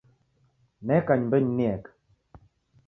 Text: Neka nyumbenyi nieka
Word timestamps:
Neka 0.85 1.11
nyumbenyi 1.15 1.51
nieka 1.57 1.91